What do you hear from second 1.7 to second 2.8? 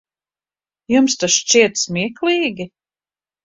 smieklīgi?